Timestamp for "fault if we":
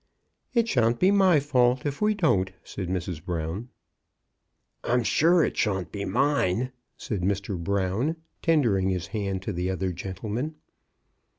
1.39-2.15